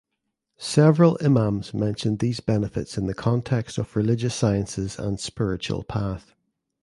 [0.57, 6.33] Several Imams mentioned these benefits in the context of religious sciences and spiritual path.